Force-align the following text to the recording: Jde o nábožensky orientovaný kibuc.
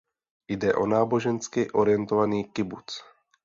Jde 0.47 0.73
o 0.73 0.85
nábožensky 0.87 1.71
orientovaný 1.71 2.43
kibuc. 2.43 2.85